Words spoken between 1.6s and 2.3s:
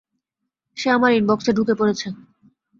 পড়েছে।